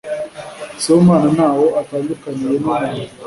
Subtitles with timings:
[0.81, 3.01] Sibomana ntaho atandukaniye numuntu.